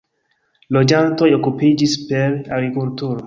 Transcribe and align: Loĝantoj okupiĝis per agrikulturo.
Loĝantoj 0.77 1.27
okupiĝis 1.37 1.95
per 2.09 2.35
agrikulturo. 2.59 3.19